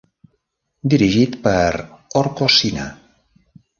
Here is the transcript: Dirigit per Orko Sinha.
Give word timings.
Dirigit 0.93 1.37
per 1.47 1.67
Orko 2.23 2.49
Sinha. 2.57 2.89